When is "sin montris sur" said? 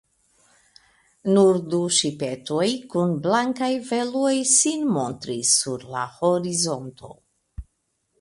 4.53-5.85